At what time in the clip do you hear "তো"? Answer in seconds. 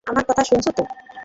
0.77-0.83